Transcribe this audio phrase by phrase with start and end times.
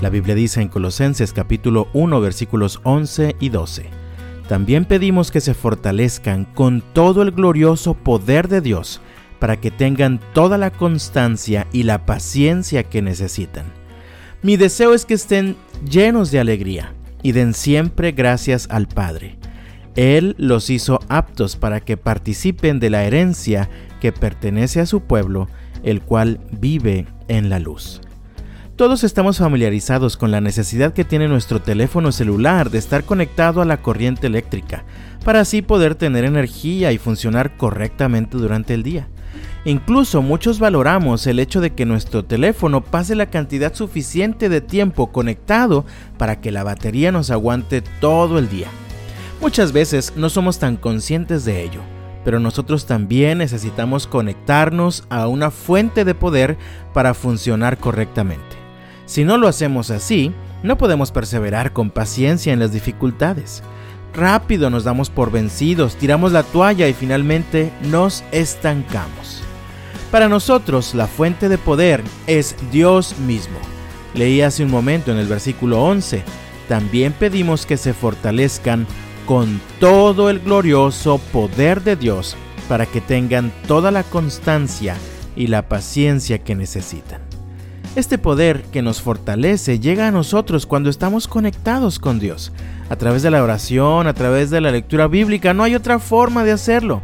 [0.00, 3.86] La Biblia dice en Colosenses capítulo 1 versículos 11 y 12.
[4.48, 9.00] También pedimos que se fortalezcan con todo el glorioso poder de Dios
[9.40, 13.66] para que tengan toda la constancia y la paciencia que necesitan.
[14.40, 15.56] Mi deseo es que estén
[15.90, 16.94] llenos de alegría
[17.24, 19.36] y den siempre gracias al Padre.
[19.96, 23.68] Él los hizo aptos para que participen de la herencia
[24.00, 25.48] que pertenece a su pueblo,
[25.82, 28.00] el cual vive en la luz.
[28.78, 33.64] Todos estamos familiarizados con la necesidad que tiene nuestro teléfono celular de estar conectado a
[33.64, 34.84] la corriente eléctrica,
[35.24, 39.08] para así poder tener energía y funcionar correctamente durante el día.
[39.64, 45.10] Incluso muchos valoramos el hecho de que nuestro teléfono pase la cantidad suficiente de tiempo
[45.10, 45.84] conectado
[46.16, 48.68] para que la batería nos aguante todo el día.
[49.40, 51.80] Muchas veces no somos tan conscientes de ello,
[52.24, 56.56] pero nosotros también necesitamos conectarnos a una fuente de poder
[56.94, 58.57] para funcionar correctamente.
[59.08, 63.62] Si no lo hacemos así, no podemos perseverar con paciencia en las dificultades.
[64.12, 69.42] Rápido nos damos por vencidos, tiramos la toalla y finalmente nos estancamos.
[70.10, 73.56] Para nosotros la fuente de poder es Dios mismo.
[74.12, 76.22] Leí hace un momento en el versículo 11,
[76.68, 78.86] también pedimos que se fortalezcan
[79.24, 82.36] con todo el glorioso poder de Dios
[82.68, 84.96] para que tengan toda la constancia
[85.34, 87.27] y la paciencia que necesitan.
[87.96, 92.52] Este poder que nos fortalece llega a nosotros cuando estamos conectados con Dios,
[92.90, 95.54] a través de la oración, a través de la lectura bíblica.
[95.54, 97.02] No hay otra forma de hacerlo.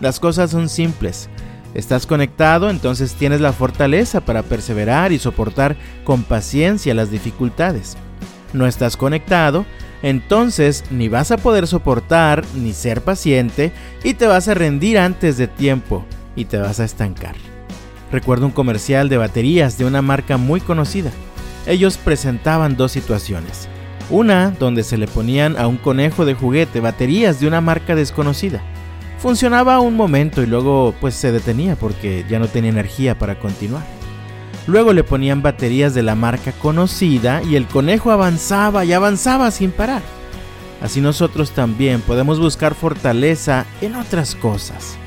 [0.00, 1.28] Las cosas son simples.
[1.74, 7.96] Estás conectado, entonces tienes la fortaleza para perseverar y soportar con paciencia las dificultades.
[8.52, 9.66] No estás conectado,
[10.02, 13.72] entonces ni vas a poder soportar ni ser paciente
[14.04, 17.55] y te vas a rendir antes de tiempo y te vas a estancar.
[18.12, 21.10] Recuerdo un comercial de baterías de una marca muy conocida.
[21.66, 23.68] Ellos presentaban dos situaciones.
[24.10, 28.62] Una donde se le ponían a un conejo de juguete baterías de una marca desconocida.
[29.18, 33.82] Funcionaba un momento y luego pues se detenía porque ya no tenía energía para continuar.
[34.68, 39.72] Luego le ponían baterías de la marca conocida y el conejo avanzaba y avanzaba sin
[39.72, 40.02] parar.
[40.80, 44.98] Así nosotros también podemos buscar fortaleza en otras cosas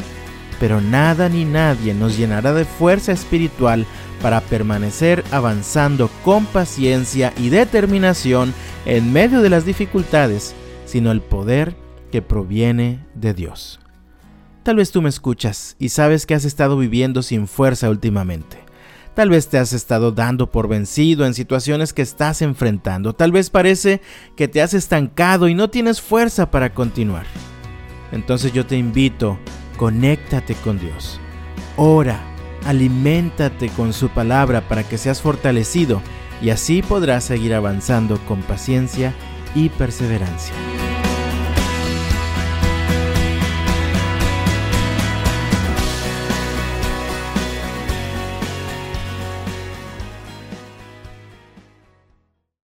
[0.60, 3.86] pero nada ni nadie nos llenará de fuerza espiritual
[4.22, 8.54] para permanecer avanzando con paciencia y determinación
[8.86, 10.54] en medio de las dificultades,
[10.86, 11.76] sino el poder
[12.12, 13.80] que proviene de Dios.
[14.64, 18.58] Tal vez tú me escuchas y sabes que has estado viviendo sin fuerza últimamente.
[19.16, 23.14] Tal vez te has estado dando por vencido en situaciones que estás enfrentando.
[23.14, 24.02] Tal vez parece
[24.36, 27.26] que te has estancado y no tienes fuerza para continuar.
[28.12, 29.38] Entonces yo te invito
[29.80, 31.22] conéctate con Dios.
[31.78, 32.20] Ora,
[32.66, 36.02] aliméntate con su palabra para que seas fortalecido
[36.42, 39.14] y así podrás seguir avanzando con paciencia
[39.56, 40.54] y perseverancia.